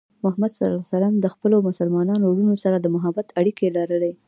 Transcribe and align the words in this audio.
محمد 0.23 0.49
صلى 0.49 0.67
الله 0.67 0.79
عليه 0.93 1.05
وسلم 1.05 1.13
د 1.23 1.25
خپلو 1.33 1.55
مسلمانو 1.69 2.13
وروڼو 2.27 2.55
سره 2.63 2.75
د 2.79 2.85
محبت 2.95 3.27
اړیکې 3.39 3.67
لرلې. 3.77 4.13